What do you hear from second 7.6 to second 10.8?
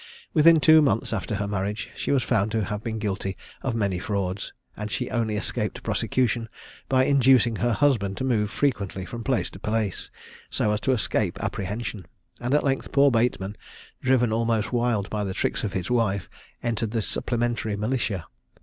husband to move frequently from place to place, so